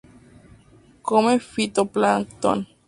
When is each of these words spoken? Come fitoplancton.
Come 1.09 1.37
fitoplancton. 1.51 2.59